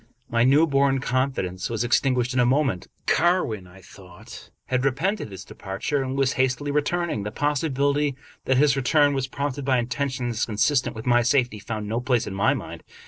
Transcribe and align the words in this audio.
My 0.31 0.43
new 0.43 0.65
born 0.65 0.97
confidence 0.97 1.69
was 1.69 1.83
extinguished 1.83 2.33
in 2.33 2.39
a 2.39 2.43
moment. 2.47 2.87
Carwin, 3.05 3.67
I 3.67 3.81
thought, 3.83 4.49
had 4.65 4.83
repented 4.83 5.29
his 5.29 5.45
departure, 5.45 6.01
and 6.01 6.17
was 6.17 6.33
hastily 6.33 6.71
returning. 6.71 7.21
The 7.21 7.29
possibility 7.29 8.15
that 8.45 8.57
his 8.57 8.75
return 8.75 9.13
was 9.13 9.27
prompted 9.27 9.63
by 9.63 9.77
intentions 9.77 10.43
consistent 10.43 10.95
with 10.95 11.05
my 11.05 11.21
safety 11.21 11.59
found 11.59 11.87
no 11.87 12.01
place 12.01 12.25
in 12.25 12.33
my 12.33 12.55
mind. 12.55 12.81